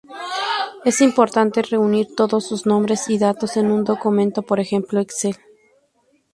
[0.83, 5.35] Es importante reunir todos sus nombres y datos en un documento, por ejemplo Excel.